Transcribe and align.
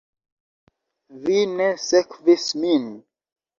Vi 1.27 1.37
ne 1.61 1.69
sekvis 1.85 2.49
min. 2.65 2.91